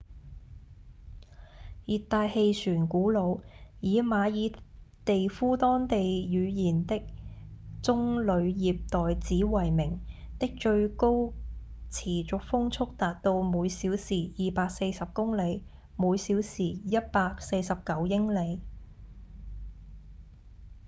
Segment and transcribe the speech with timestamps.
[1.85, 3.41] 熱帶氣旋古努
[3.81, 4.59] 以馬爾
[5.05, 7.03] 地夫當地語言的
[7.83, 9.99] 棕梠葉袋子為名
[10.39, 11.31] 的最高
[11.91, 15.63] 持續風速達到每小時240公里
[15.95, 18.59] 每小時149英里